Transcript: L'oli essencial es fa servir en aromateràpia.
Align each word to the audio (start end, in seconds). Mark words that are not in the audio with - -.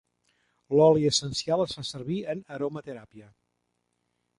L'oli 0.75 1.05
essencial 1.11 1.63
es 1.67 1.77
fa 1.81 1.85
servir 1.91 2.19
en 2.35 2.45
aromateràpia. 2.59 3.33